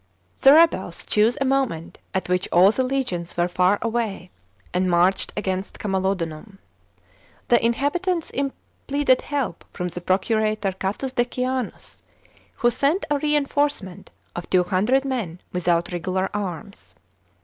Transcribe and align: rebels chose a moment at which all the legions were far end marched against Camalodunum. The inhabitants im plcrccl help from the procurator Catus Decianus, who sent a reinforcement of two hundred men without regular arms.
rebels 0.43 1.05
chose 1.05 1.37
a 1.39 1.45
moment 1.45 1.99
at 2.15 2.27
which 2.27 2.49
all 2.51 2.71
the 2.71 2.81
legions 2.83 3.37
were 3.37 3.47
far 3.47 3.77
end 4.73 4.89
marched 4.89 5.31
against 5.37 5.77
Camalodunum. 5.77 6.57
The 7.49 7.63
inhabitants 7.63 8.31
im 8.33 8.51
plcrccl 8.87 9.21
help 9.21 9.63
from 9.71 9.89
the 9.89 10.01
procurator 10.01 10.71
Catus 10.71 11.13
Decianus, 11.13 12.01
who 12.55 12.71
sent 12.71 13.05
a 13.11 13.19
reinforcement 13.19 14.09
of 14.35 14.49
two 14.49 14.63
hundred 14.63 15.05
men 15.05 15.39
without 15.53 15.91
regular 15.91 16.31
arms. 16.33 16.95